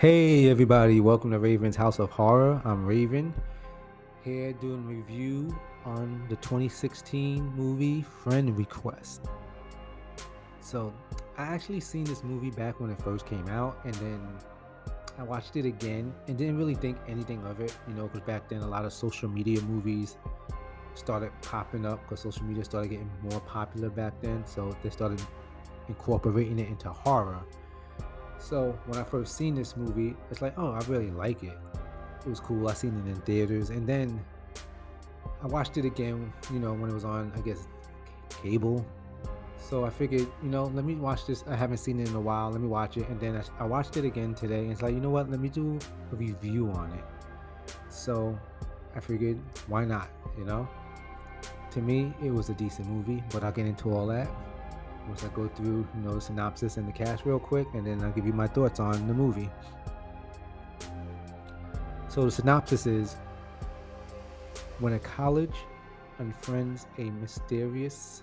[0.00, 2.62] Hey everybody, welcome to Raven's House of Horror.
[2.64, 3.34] I'm Raven
[4.24, 9.26] here doing a review on the 2016 movie Friend Request.
[10.60, 10.90] So,
[11.36, 14.26] I actually seen this movie back when it first came out and then
[15.18, 18.48] I watched it again and didn't really think anything of it, you know, because back
[18.48, 20.16] then a lot of social media movies
[20.94, 24.46] started popping up because social media started getting more popular back then.
[24.46, 25.20] So, they started
[25.88, 27.42] incorporating it into horror
[28.40, 31.58] so when I first seen this movie, it's like, oh, I really like it.
[32.24, 32.68] It was cool.
[32.68, 34.18] I seen it in theaters, and then
[35.42, 36.32] I watched it again.
[36.52, 37.68] You know, when it was on, I guess,
[38.42, 38.84] cable.
[39.58, 41.44] So I figured, you know, let me watch this.
[41.46, 42.50] I haven't seen it in a while.
[42.50, 44.60] Let me watch it, and then I, I watched it again today.
[44.60, 45.30] And it's like, you know what?
[45.30, 45.78] Let me do
[46.12, 47.04] a review on it.
[47.88, 48.38] So
[48.96, 50.08] I figured, why not?
[50.38, 50.68] You know,
[51.72, 54.28] to me, it was a decent movie, but I'll get into all that
[55.10, 58.00] once I go through, you know, the synopsis and the cast real quick, and then
[58.00, 59.50] I'll give you my thoughts on the movie.
[62.06, 63.16] So the synopsis is
[64.78, 65.56] when a college
[66.20, 68.22] unfriends a mysterious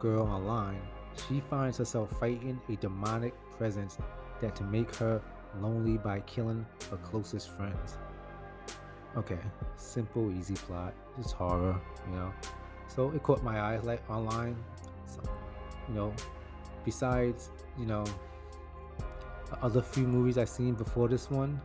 [0.00, 0.80] girl online,
[1.28, 3.96] she finds herself fighting a demonic presence
[4.40, 5.22] that to make her
[5.60, 7.98] lonely by killing her closest friends.
[9.16, 9.38] Okay,
[9.76, 10.92] simple, easy plot.
[11.16, 12.32] Just horror, you know.
[12.88, 14.56] So it caught my eye like online.
[15.06, 15.20] So
[15.88, 16.14] you know,
[16.84, 18.04] besides, you know,
[19.62, 21.60] other few movies I've seen before this one,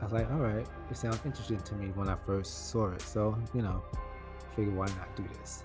[0.00, 3.02] I was like, all right, it sounds interesting to me when I first saw it.
[3.02, 3.82] So, you know,
[4.54, 5.64] figure why not do this.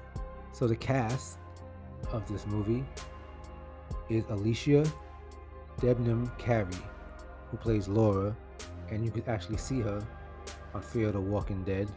[0.52, 1.38] So the cast
[2.12, 2.86] of this movie
[4.10, 4.86] is Alicia
[5.80, 6.68] Debnam Carey,
[7.52, 8.36] who plays Laura,
[8.90, 10.06] and you can actually see her
[10.74, 11.90] on Fear of the Walking Dead.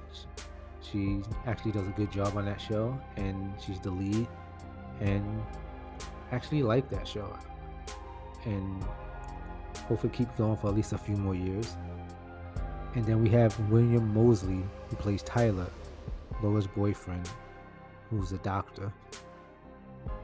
[0.83, 4.29] She actually does a good job on that show, and she's the lead.
[5.03, 5.43] And
[6.31, 7.37] actually like that show
[8.45, 8.85] and
[9.89, 11.77] hopefully keep going for at least a few more years.
[12.95, 15.67] And then we have William Moseley, who plays Tyler,
[16.43, 17.29] Laura's boyfriend,
[18.11, 18.93] who's a doctor.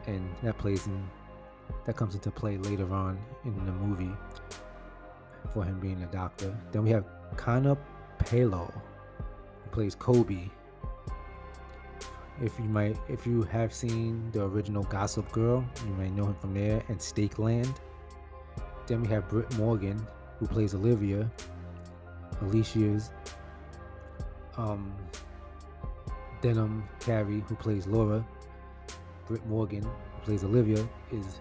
[0.07, 1.09] And that plays in
[1.85, 4.15] that comes into play later on in the movie
[5.53, 6.57] for him being a doctor.
[6.73, 7.05] Then we have
[7.37, 7.77] Connor
[8.19, 8.73] Paolo,
[9.65, 10.49] who plays Kobe,
[12.41, 16.35] if you might if you have seen the original Gossip Girl, you might know him
[16.35, 17.75] from there and Stakeland.
[18.87, 20.07] Then we have Brit Morgan,
[20.39, 21.31] who plays Olivia.
[22.43, 23.11] Alicia's
[24.57, 24.95] um
[26.43, 28.25] Debnam Carey, who plays Laura.
[29.27, 31.41] Brit Morgan, who plays Olivia, is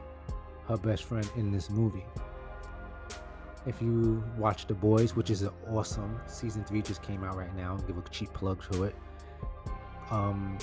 [0.68, 2.06] her best friend in this movie.
[3.66, 7.78] If you watch The Boys, which is awesome, season three just came out right now.
[7.86, 8.96] Give a cheap plug to it.
[10.10, 10.58] Um,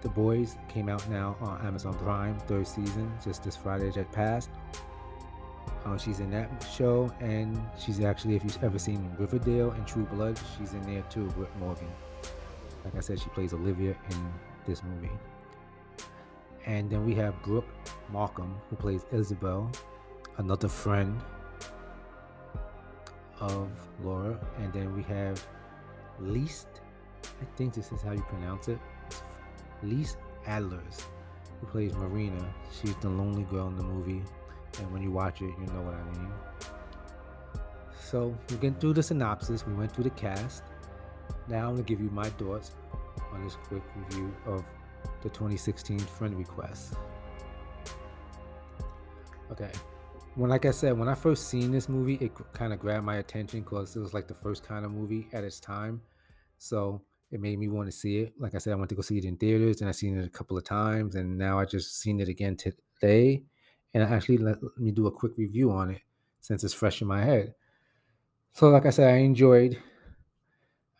[0.00, 4.50] the Boys came out now on Amazon Prime, third season, just this Friday that passed.
[5.84, 10.04] Uh, she's in that show, and she's actually, if you've ever seen Riverdale and True
[10.04, 11.88] Blood, she's in there too with Morgan.
[12.84, 14.32] Like I said, she plays Olivia in
[14.66, 15.10] this movie.
[16.66, 17.68] And then we have Brooke
[18.10, 19.70] Markham, who plays Isabel,
[20.36, 21.20] another friend
[23.40, 23.70] of
[24.02, 24.38] Laura.
[24.58, 25.44] And then we have
[26.20, 26.68] Least,
[27.24, 28.78] I think this is how you pronounce it,
[29.82, 30.16] Lise
[30.46, 31.02] Adlers,
[31.60, 32.44] who plays Marina.
[32.72, 34.22] She's the lonely girl in the movie,
[34.78, 36.32] and when you watch it, you know what I mean.
[38.00, 40.62] So we went through the synopsis, we went through the cast.
[41.48, 42.72] Now I'm gonna give you my thoughts
[43.32, 44.64] on this quick review of
[45.22, 46.94] the 2016 Friend Request.
[49.50, 49.70] Okay,
[50.34, 53.16] when like I said, when I first seen this movie, it kind of grabbed my
[53.16, 56.00] attention because it was like the first kind of movie at its time.
[56.58, 58.34] So it made me want to see it.
[58.38, 60.24] Like I said, I went to go see it in theaters, and I've seen it
[60.24, 63.42] a couple of times, and now I just seen it again today,
[63.94, 66.00] and I actually let, let me do a quick review on it
[66.40, 67.54] since it's fresh in my head.
[68.52, 69.80] So, like I said, I enjoyed,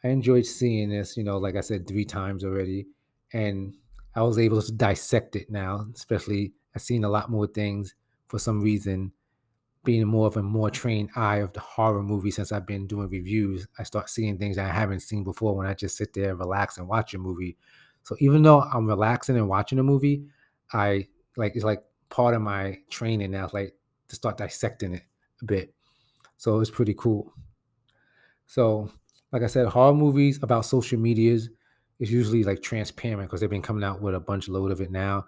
[0.04, 1.16] I enjoyed seeing this.
[1.16, 2.86] You know, like I said, three times already,
[3.32, 3.74] and
[4.14, 5.86] I was able to dissect it now.
[5.94, 7.94] Especially, I've seen a lot more things
[8.26, 9.12] for some reason
[9.84, 13.08] being more of a more trained eye of the horror movie since I've been doing
[13.08, 16.78] reviews, I start seeing things I haven't seen before when I just sit there, relax,
[16.78, 17.56] and watch a movie.
[18.02, 20.24] So even though I'm relaxing and watching a movie,
[20.72, 23.74] I like it's like part of my training now, like
[24.08, 25.02] to start dissecting it
[25.42, 25.74] a bit.
[26.36, 27.32] So it's pretty cool.
[28.46, 28.90] So,
[29.32, 31.50] like I said, horror movies about social medias
[31.98, 34.90] is usually like transparent because they've been coming out with a bunch load of it
[34.90, 35.26] now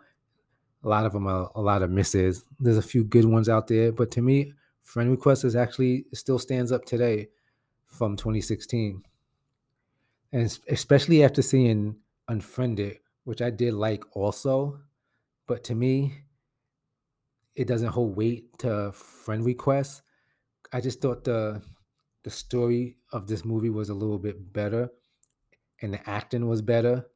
[0.82, 2.44] a lot of them are a lot of misses.
[2.58, 6.38] There's a few good ones out there, but to me, friend request is actually still
[6.38, 7.28] stands up today
[7.86, 9.02] from 2016,
[10.32, 11.96] and especially after seeing
[12.28, 14.80] Unfriended, which I did like also,
[15.46, 16.14] but to me,
[17.56, 20.02] it doesn't hold weight to friend requests.
[20.72, 21.60] I just thought the
[22.22, 24.90] the story of this movie was a little bit better,
[25.82, 27.06] and the acting was better,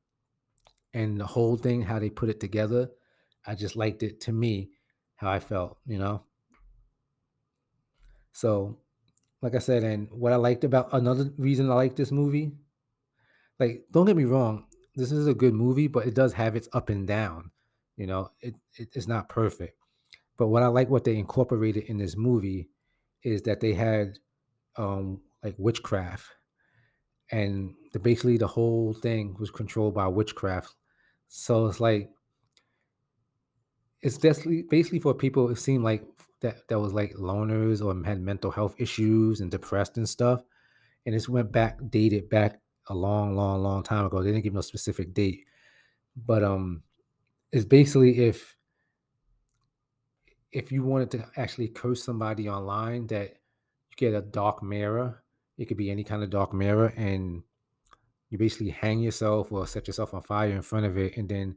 [0.92, 2.90] and the whole thing how they put it together.
[3.46, 4.70] I just liked it to me,
[5.16, 6.22] how I felt, you know.
[8.32, 8.78] So,
[9.42, 12.52] like I said, and what I liked about another reason I like this movie,
[13.60, 16.68] like don't get me wrong, this is a good movie, but it does have its
[16.72, 17.50] up and down.
[17.96, 19.78] You know, it, it it's not perfect.
[20.36, 22.68] But what I like what they incorporated in this movie
[23.22, 24.18] is that they had
[24.76, 26.26] um like witchcraft
[27.30, 30.74] and the basically the whole thing was controlled by witchcraft.
[31.28, 32.10] So it's like
[34.04, 36.04] it's basically basically for people it seemed like
[36.40, 40.42] that that was like loners or had mental health issues and depressed and stuff.
[41.06, 44.22] And this went back dated back a long, long, long time ago.
[44.22, 45.46] They didn't give no specific date.
[46.14, 46.82] But um
[47.50, 48.56] it's basically if
[50.52, 53.30] if you wanted to actually curse somebody online that
[53.88, 55.22] you get a dark mirror
[55.56, 57.42] it could be any kind of dark mirror and
[58.28, 61.56] you basically hang yourself or set yourself on fire in front of it and then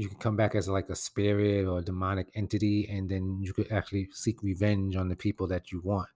[0.00, 3.52] you can come back as like a spirit or a demonic entity and then you
[3.52, 6.08] could actually seek revenge on the people that you want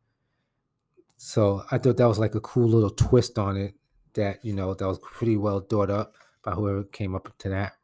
[1.16, 3.74] so i thought that was like a cool little twist on it
[4.14, 7.74] that you know that was pretty well thought up by whoever came up to that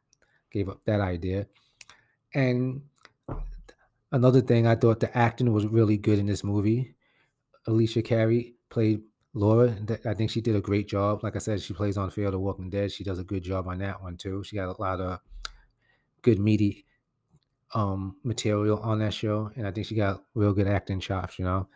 [0.51, 1.45] gave up that idea
[2.33, 2.81] and
[4.11, 6.95] another thing i thought the acting was really good in this movie
[7.67, 9.01] alicia carey played
[9.33, 9.73] Laura,
[10.05, 11.23] I think she did a great job.
[11.23, 12.91] Like I said, she plays on Fear the Walking Dead.
[12.91, 14.43] She does a good job on that one too.
[14.43, 15.19] She got a lot of
[16.21, 16.85] good meaty
[17.73, 21.39] um material on that show, and I think she got real good acting chops.
[21.39, 21.69] You know,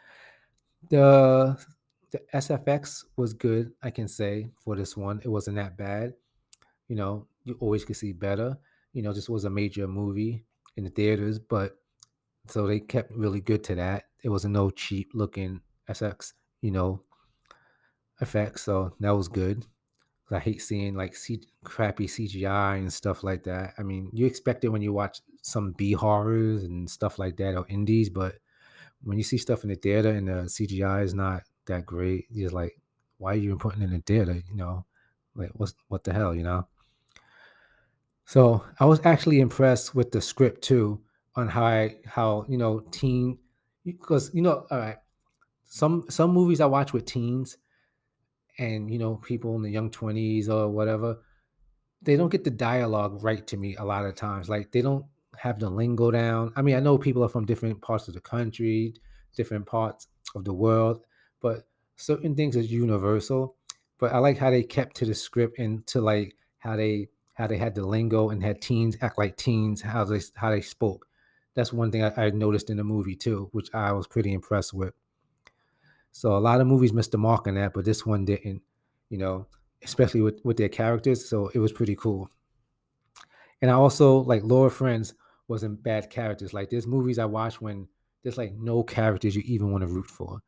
[0.89, 1.57] the
[2.11, 3.73] the SFX was good.
[3.81, 6.13] I can say for this one, it wasn't that bad.
[6.87, 8.57] You know, you always could see better.
[8.93, 10.45] You know, this was a major movie
[10.77, 11.77] in the theaters, but
[12.47, 14.05] so they kept really good to that.
[14.23, 16.33] It wasn't no cheap looking SX.
[16.61, 17.03] You know,
[18.21, 19.65] effects, so that was good.
[20.31, 23.75] I hate seeing like C- crappy CGI and stuff like that.
[23.77, 27.55] I mean, you expect it when you watch some B horrors and stuff like that
[27.55, 28.35] or indies, but
[29.03, 32.49] when you see stuff in the theater and the CGI is not that great, you're
[32.49, 32.79] like,
[33.17, 34.41] why are you putting in the theater?
[34.49, 34.85] You know,
[35.35, 36.67] like what's what the hell, you know?
[38.25, 41.01] So I was actually impressed with the script too,
[41.35, 43.37] on how I, how you know teen
[43.85, 44.97] because you know all right
[45.65, 47.57] some some movies I watch with teens
[48.57, 51.17] and you know people in the young 20s or whatever
[52.01, 55.05] they don't get the dialogue right to me a lot of times like they don't
[55.37, 56.51] have the lingo down.
[56.55, 58.95] I mean i know people are from different parts of the country
[59.35, 61.05] different parts of the world
[61.41, 61.67] but
[61.97, 63.55] certain things is universal
[63.99, 67.47] but i like how they kept to the script and to like how they how
[67.47, 71.05] they had the lingo and had teens act like teens how they how they spoke.
[71.53, 74.73] That's one thing I, I noticed in the movie too which i was pretty impressed
[74.73, 74.93] with
[76.15, 78.61] so a lot of movies missed the mark on that, but this one didn't,
[79.09, 79.47] you know,
[79.83, 81.27] especially with, with their characters.
[81.27, 82.29] So it was pretty cool.
[83.61, 85.13] And I also like Laura Friends
[85.49, 86.53] wasn't bad characters.
[86.53, 87.89] Like there's movies I watch when
[88.23, 90.39] there's like no characters you even want to root for,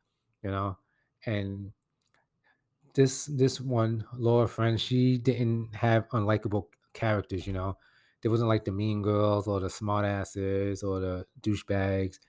[0.42, 0.78] you know?
[1.26, 1.70] And
[2.94, 7.76] this this one, Laura Friends, she didn't have unlikable characters, you know.
[8.22, 12.20] There wasn't like the mean girls or the smartasses or the douchebags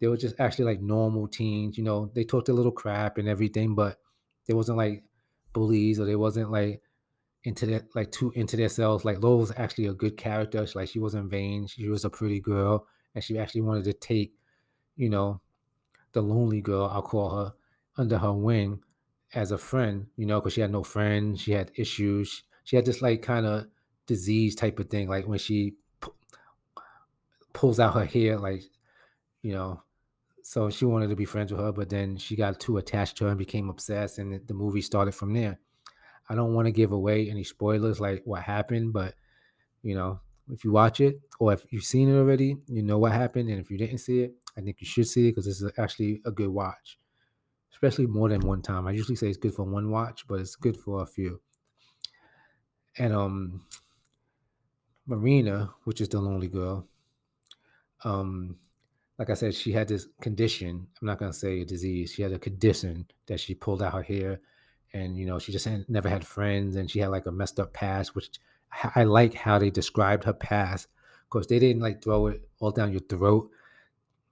[0.00, 1.76] they were just actually like normal teens.
[1.76, 3.98] You know, they talked a little crap and everything, but
[4.46, 5.04] they wasn't like
[5.52, 6.82] bullies or they wasn't like
[7.44, 9.04] into that like too into themselves.
[9.04, 10.66] Like Laura was actually a good character.
[10.66, 11.66] She, like she wasn't vain.
[11.66, 14.34] She was a pretty girl, and she actually wanted to take,
[14.96, 15.40] you know,
[16.12, 16.90] the lonely girl.
[16.92, 17.52] I'll call her
[17.96, 18.80] under her wing
[19.34, 20.06] as a friend.
[20.16, 21.40] You know, because she had no friends.
[21.40, 22.42] She had issues.
[22.64, 23.66] She had this like kind of
[24.06, 25.08] disease type of thing.
[25.08, 25.74] Like when she
[27.52, 28.62] pulls out her hair, like
[29.42, 29.82] you know,
[30.48, 33.24] so she wanted to be friends with her, but then she got too attached to
[33.24, 35.58] her and became obsessed, and the movie started from there.
[36.26, 39.14] I don't want to give away any spoilers like what happened, but
[39.82, 43.12] you know, if you watch it or if you've seen it already, you know what
[43.12, 43.50] happened.
[43.50, 45.70] And if you didn't see it, I think you should see it because this is
[45.76, 46.98] actually a good watch,
[47.70, 48.86] especially more than one time.
[48.86, 51.42] I usually say it's good for one watch, but it's good for a few.
[52.96, 53.66] And um,
[55.06, 56.86] Marina, which is the lonely girl,
[58.02, 58.56] um,
[59.18, 60.86] like I said, she had this condition.
[61.00, 62.12] I'm not going to say a disease.
[62.12, 64.40] She had a condition that she pulled out her hair,
[64.92, 67.58] and you know, she just had, never had friends, and she had like a messed
[67.58, 68.14] up past.
[68.14, 68.30] Which
[68.94, 70.86] I like how they described her past,
[71.28, 73.50] because they didn't like throw it all down your throat.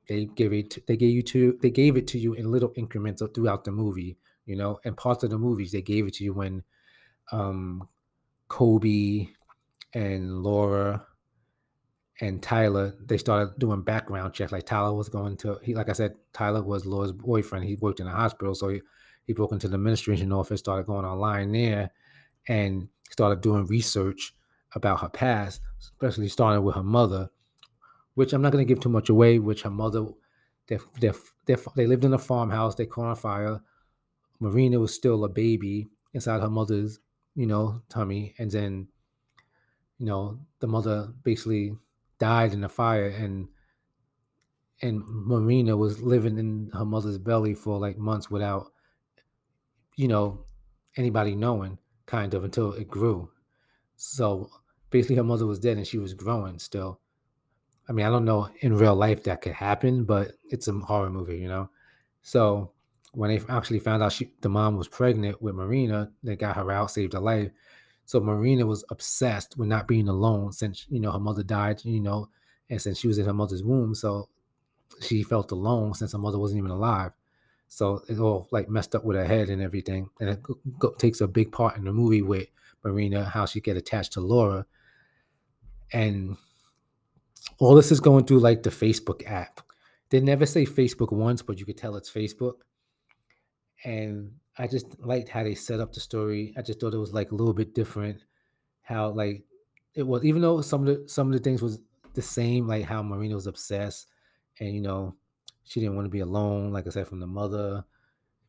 [0.09, 0.87] They gave it.
[0.87, 1.59] They gave you to.
[1.61, 4.19] They gave it to you in little increments throughout the movie.
[4.45, 6.63] You know, and parts of the movies they gave it to you when
[7.33, 7.89] um,
[8.47, 9.27] Kobe
[9.93, 11.05] and Laura
[12.21, 14.53] and Tyler, they started doing background checks.
[14.53, 17.65] Like Tyler was going to he like I said, Tyler was Laura's boyfriend.
[17.65, 18.81] He worked in a hospital, so he,
[19.27, 21.91] he broke into the administration office, started going online there,
[22.49, 24.35] and started doing research
[24.75, 27.29] about her past, especially starting with her mother,
[28.15, 29.39] which I'm not going to give too much away.
[29.39, 30.07] Which her mother,
[30.69, 31.13] they they
[31.75, 32.75] they lived in a farmhouse.
[32.75, 33.61] They caught on fire.
[34.41, 36.99] Marina was still a baby inside her mother's,
[37.35, 38.89] you know, tummy, and then,
[39.99, 41.75] you know, the mother basically
[42.19, 43.49] died in the fire, and
[44.83, 48.73] and Marina was living in her mother's belly for like months without,
[49.97, 50.45] you know,
[50.97, 53.31] anybody knowing, kind of until it grew.
[53.97, 54.51] So
[54.91, 57.01] basically, her mother was dead and she was growing still.
[57.89, 61.11] I mean, I don't know in real life that could happen, but it's a horror
[61.11, 61.71] movie, you know.
[62.23, 62.73] So
[63.13, 66.71] when they actually found out she, the mom was pregnant with Marina, they got her
[66.71, 67.51] out, saved her life.
[68.07, 72.01] So Marina was obsessed with not being alone since you know her mother died, you
[72.01, 72.29] know,
[72.71, 74.29] and since she was in her mother's womb, so
[75.01, 77.13] she felt alone since her mother wasn't even alive.
[77.69, 80.41] So it all like messed up with her head and everything, and it
[80.79, 82.47] go, takes a big part in the movie with
[82.85, 84.67] Marina how she get attached to Laura,
[85.93, 86.37] and
[87.59, 89.61] all this is going through like the Facebook app.
[90.11, 92.55] They never say Facebook once, but you could tell it's Facebook
[93.85, 96.55] and I just liked how they set up the story.
[96.57, 98.25] I just thought it was like a little bit different.
[98.83, 99.45] How like
[99.95, 101.81] it was, even though some of the some of the things was
[102.15, 104.09] the same, like how Marina was obsessed,
[104.61, 105.15] and you know
[105.65, 106.73] she didn't want to be alone.
[106.73, 107.85] Like I said, from the mother,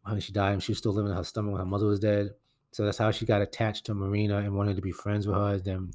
[0.04, 2.00] when she died, and she was still living in her stomach when her mother was
[2.00, 2.32] dead.
[2.72, 5.58] So that's how she got attached to Marina and wanted to be friends with her.
[5.58, 5.92] Then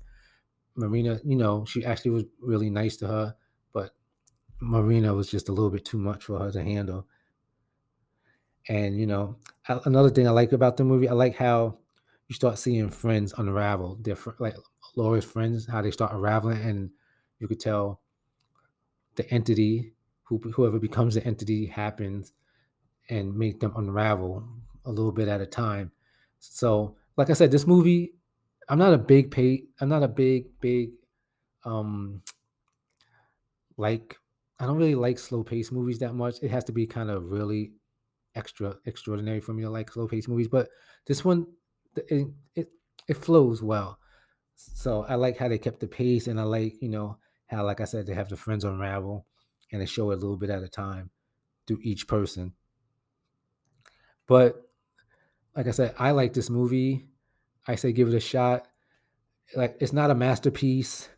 [0.75, 3.37] Marina, you know, she actually was really nice to her,
[3.73, 3.95] but
[4.61, 7.07] Marina was just a little bit too much for her to handle.
[8.69, 9.37] And you know,
[9.69, 11.79] another thing I like about the movie, I like how
[12.29, 13.97] you start seeing friends unravel.
[13.97, 14.57] Different, like
[14.97, 16.91] Laura's friends, how they start unraveling, and
[17.39, 18.01] you could tell
[19.17, 22.33] the entity, who whoever becomes the entity, happens,
[23.09, 24.47] and make them unravel
[24.85, 25.93] a little bit at a time.
[26.39, 28.15] So, like I said, this movie,
[28.69, 30.91] I'm not a big pay, I'm not a big big,
[31.65, 32.23] um,
[33.77, 34.17] like
[34.59, 36.37] I don't really like slow paced movies that much.
[36.43, 37.73] It has to be kind of really
[38.35, 40.69] extra extraordinary for me to like slow paced movies, but
[41.07, 41.47] this one
[41.97, 42.69] it, it
[43.09, 43.99] it flows well.
[44.55, 47.81] So I like how they kept the pace, and I like you know how, like
[47.81, 49.27] I said, they have the friends unravel,
[49.71, 51.11] and they show it a little bit at a time
[51.67, 52.55] through each person.
[54.27, 54.71] But
[55.57, 57.09] like I said, I like this movie.
[57.67, 58.67] I say give it a shot.
[59.55, 61.09] Like it's not a masterpiece,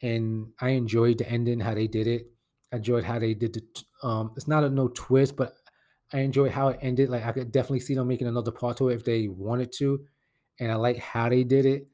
[0.00, 2.30] and I enjoyed the ending, how they did it.
[2.72, 3.62] I enjoyed how they did the.
[4.06, 5.54] Um, it's not a no twist, but
[6.12, 7.10] I enjoy how it ended.
[7.10, 10.06] Like I could definitely see them making another part to it if they wanted to,
[10.60, 11.88] and I like how they did it,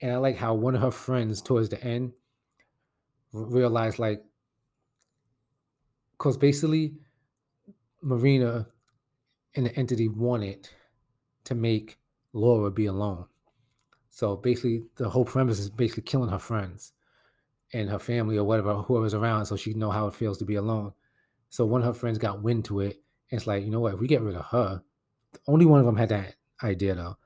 [0.00, 2.12] and I like how one of her friends towards the end
[3.32, 4.22] realized like,
[6.12, 6.94] because basically,
[8.00, 8.68] Marina
[9.54, 10.68] and the entity wanted
[11.44, 11.98] to make
[12.32, 13.26] Laura be alone.
[14.10, 16.92] So basically, the whole premise is basically killing her friends
[17.72, 20.54] and her family or whatever, whoever's around, so she know how it feels to be
[20.54, 20.92] alone.
[21.50, 23.94] So one of her friends got wind to it it's like, you know what?
[23.94, 24.82] If we get rid of her,
[25.46, 27.16] only one of them had that idea though.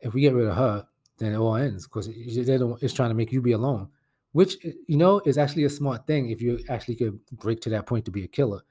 [0.00, 0.86] If we get rid of her,
[1.18, 3.88] then it all ends because it's trying to make you be alone,
[4.32, 7.70] which eh, you know is actually a smart thing if you actually could break to
[7.70, 8.62] that point to be a killer.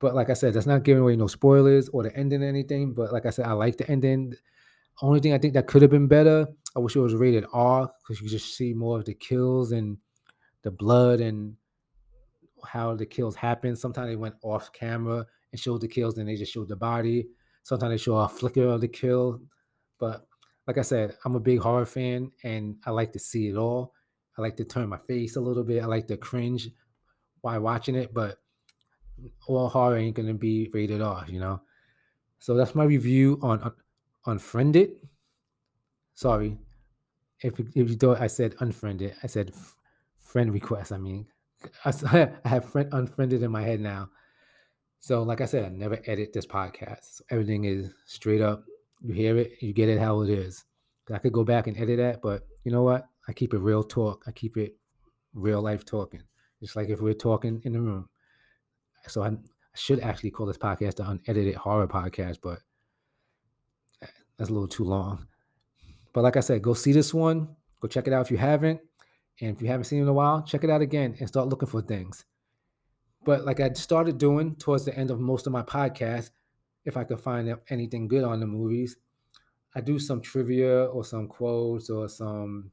[0.00, 2.92] But like I said, that's not giving away no spoilers or the ending or anything.
[2.92, 4.34] But like I said, I like the ending.
[5.00, 7.90] Only thing I think that could have been better, I wish it was rated R
[8.02, 9.96] because you just see more of the kills and
[10.62, 11.56] the blood and
[12.66, 13.76] how the kills happen.
[13.76, 17.28] Sometimes they went off camera and showed the kills, then they just show the body.
[17.62, 19.40] Sometimes they show a flicker of the kill.
[20.00, 20.26] But
[20.66, 23.94] like I said, I'm a big horror fan and I like to see it all.
[24.36, 25.80] I like to turn my face a little bit.
[25.80, 26.70] I like to cringe
[27.42, 28.38] while watching it, but
[29.46, 31.60] all horror ain't gonna be rated R, you know.
[32.40, 33.72] So that's my review on
[34.26, 34.96] Unfriended.
[36.14, 36.58] Sorry,
[37.42, 39.52] if if you thought I said unfriended, I said
[40.18, 40.90] friend request.
[40.90, 41.26] I mean,
[41.84, 44.10] I have friend unfriended in my head now.
[45.04, 47.20] So, like I said, I never edit this podcast.
[47.28, 48.64] Everything is straight up.
[49.02, 50.64] You hear it, you get it how it is.
[51.12, 53.04] I could go back and edit that, but you know what?
[53.28, 54.24] I keep it real talk.
[54.26, 54.78] I keep it
[55.34, 56.22] real life talking.
[56.58, 58.08] Just like if we're talking in the room.
[59.06, 59.36] So I, I
[59.74, 62.60] should actually call this podcast the unedited horror podcast, but
[64.00, 64.06] eh,
[64.38, 65.26] that's a little too long.
[66.14, 67.56] But like I said, go see this one.
[67.80, 68.80] Go check it out if you haven't.
[69.42, 71.50] And if you haven't seen it in a while, check it out again and start
[71.50, 72.24] looking for things.
[73.24, 76.30] But like I started doing towards the end of most of my podcasts,
[76.84, 78.96] if I could find anything good on the movies,
[79.74, 82.70] I do some trivia or some quotes or some,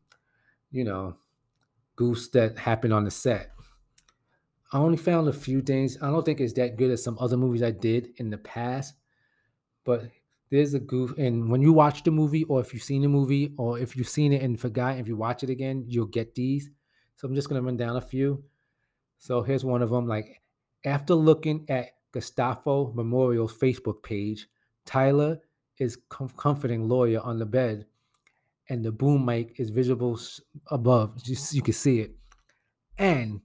[0.72, 1.17] you know,
[1.98, 3.51] goofs that happened on the set.
[4.74, 5.98] I only found a few things.
[6.01, 8.96] I don't think it's that good as some other movies I did in the past,
[9.84, 10.03] but
[10.50, 11.17] there's a goof.
[11.17, 14.10] And when you watch the movie, or if you've seen the movie, or if you've
[14.10, 16.70] seen it and forgot, if you watch it again, you'll get these.
[17.15, 18.43] So I'm just gonna run down a few.
[19.17, 20.08] So here's one of them.
[20.08, 20.40] Like
[20.86, 24.48] after looking at Gustavo Memorial's Facebook page,
[24.86, 25.40] Tyler
[25.78, 27.86] is com- comforting Laura on the bed,
[28.70, 30.20] and the boom mic is visible
[30.68, 31.24] above.
[31.24, 32.16] Just you can see it.
[32.98, 33.42] And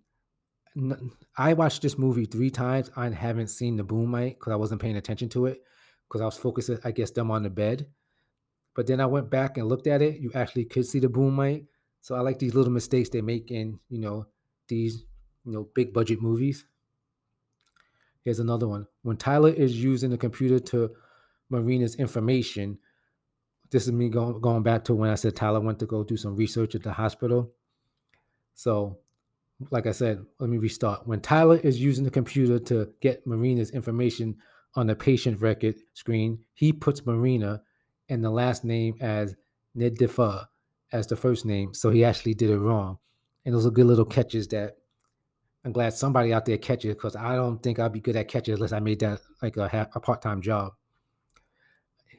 [1.37, 2.90] I watched this movie three times.
[2.97, 5.62] I haven't seen the boom mic because I wasn't paying attention to it
[6.07, 7.87] because I was focused, I guess, them on the bed.
[8.75, 10.21] But then I went back and looked at it.
[10.21, 11.64] You actually could see the boom mic.
[12.02, 14.26] So I like these little mistakes they make in, you know,
[14.69, 15.05] these,
[15.45, 16.66] you know, big budget movies.
[18.26, 18.88] Here's another one.
[19.02, 20.90] When Tyler is using the computer to
[21.49, 22.78] Marina's information,
[23.71, 26.16] this is me going going back to when I said Tyler went to go do
[26.16, 27.52] some research at the hospital.
[28.54, 28.99] So
[29.71, 31.06] like I said, let me restart.
[31.06, 34.38] When Tyler is using the computer to get Marina's information
[34.75, 37.62] on the patient record screen, he puts Marina
[38.09, 39.37] and the last name as
[39.76, 40.47] Nedifa
[40.90, 41.75] as the first name.
[41.75, 42.99] So he actually did it wrong.
[43.45, 44.78] And those are good little catches that
[45.66, 48.54] I'm glad somebody out there catches because I don't think I'd be good at catches
[48.54, 50.75] unless I made that like a, a part time job.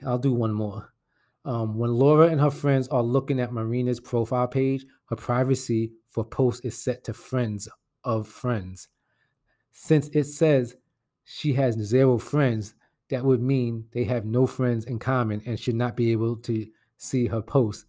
[0.05, 0.91] I'll do one more.
[1.45, 6.25] Um, when Laura and her friends are looking at Marina's profile page, her privacy for
[6.25, 7.69] posts is set to friends
[8.03, 8.89] of friends.
[9.71, 10.75] Since it says
[11.23, 12.73] she has zero friends,
[13.09, 16.67] that would mean they have no friends in common and should not be able to
[16.97, 17.85] see her posts.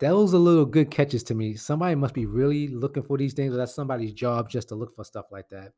[0.00, 1.54] Those are little good catches to me.
[1.54, 4.94] Somebody must be really looking for these things, or that's somebody's job just to look
[4.94, 5.72] for stuff like that.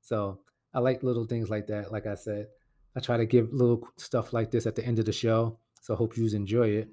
[0.00, 0.40] So
[0.72, 1.90] I like little things like that.
[1.90, 2.46] Like I said,
[2.94, 5.94] I try to give little stuff like this at the end of the show so
[5.94, 6.88] I hope you enjoy it.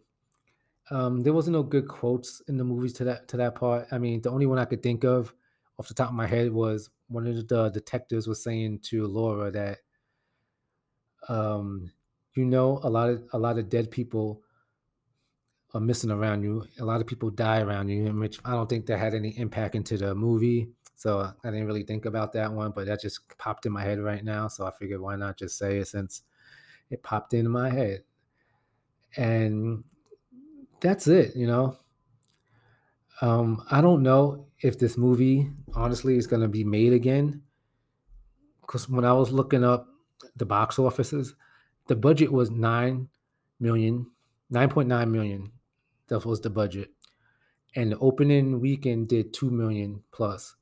[0.92, 3.88] Um, there wasn't no good quotes in the movies to that to that part.
[3.92, 5.34] I mean, the only one I could think of
[5.80, 9.50] off the top of my head was one of the detectives was saying to Laura
[9.50, 9.80] that
[11.28, 11.92] um,
[12.36, 14.44] you know a lot of a lot of dead people
[15.74, 16.66] are missing around you.
[16.80, 19.76] A lot of people die around you, which I don't think that had any impact
[19.76, 20.70] into the movie.
[20.96, 24.00] So I didn't really think about that one, but that just popped in my head
[24.00, 24.48] right now.
[24.48, 26.22] So I figured why not just say it since
[26.90, 28.04] it popped into my head
[29.18, 29.84] and
[30.80, 31.78] that's it you know
[33.22, 37.42] um i don't know if this movie honestly is going to be made again
[38.62, 39.88] because when i was looking up
[40.36, 41.36] the box offices
[41.88, 43.08] the budget was 9
[43.60, 44.06] million
[44.52, 45.52] 9.9 million
[46.14, 46.92] that was the budget
[47.76, 50.56] and the opening weekend did 2 million plus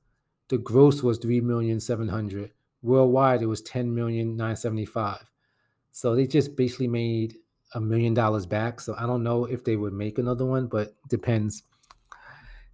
[0.49, 5.29] the gross was 3 million 700 worldwide it was 10 million 975
[5.91, 7.35] so they just basically made
[7.73, 8.79] a million dollars back.
[8.79, 11.63] So I don't know if they would make another one, but depends.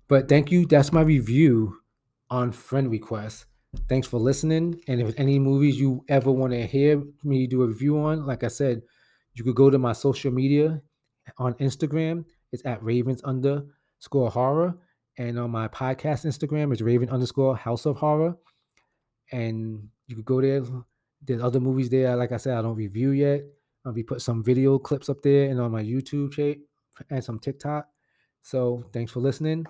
[0.07, 0.65] But thank you.
[0.65, 1.81] That's my review
[2.29, 3.45] on friend requests.
[3.89, 4.81] Thanks for listening.
[4.87, 8.43] And if any movies you ever want to hear me do a review on, like
[8.43, 8.81] I said,
[9.33, 10.81] you could go to my social media
[11.37, 12.25] on Instagram.
[12.51, 14.75] It's at Ravens underscore horror.
[15.17, 18.35] And on my podcast Instagram, it's Raven underscore House of Horror.
[19.31, 20.63] And you could go there.
[21.21, 22.15] There's other movies there.
[22.15, 23.41] Like I said, I don't review yet.
[23.41, 26.57] Uh, I'll be put some video clips up there and on my YouTube chat
[27.09, 27.87] and some TikTok.
[28.41, 29.65] So thanks for listening.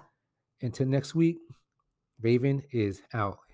[0.62, 1.38] Until next week,
[2.22, 3.47] Raven is out.